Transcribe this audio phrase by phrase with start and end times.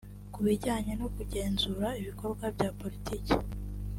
[0.33, 3.35] Ku bijyanye no kugenzura ibikorwa bya politiki